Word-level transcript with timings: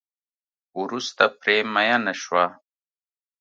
وروسته 0.81 1.23
پرې 1.39 1.57
میېنه 1.73 2.13
شوه. 2.21 2.45